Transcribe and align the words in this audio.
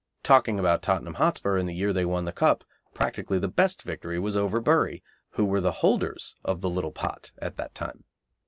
Talking 0.23 0.57
about 0.57 0.81
Tottenham 0.81 1.13
Hotspur 1.13 1.57
in 1.59 1.67
the 1.67 1.75
year 1.75 1.93
they 1.93 2.05
won 2.05 2.25
the 2.25 2.31
Cup, 2.31 2.63
practically 2.95 3.37
the 3.37 3.47
best 3.47 3.83
victory 3.83 4.17
was 4.17 4.35
over 4.35 4.59
Bury, 4.59 5.03
who 5.33 5.45
were 5.45 5.61
the 5.61 5.71
holders 5.73 6.37
of 6.43 6.61
the 6.61 6.71
"Little 6.71 6.89
Pot" 6.91 7.31
at 7.37 7.55
that 7.57 7.75
time. 7.75 8.03